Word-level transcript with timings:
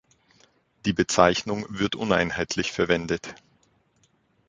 Die 0.85 0.93
Bezeichnung 0.93 1.67
wird 1.69 1.93
uneinheitlich 1.95 2.71
verwendet. 2.71 3.35